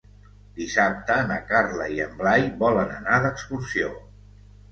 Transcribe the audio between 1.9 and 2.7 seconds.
i en Blai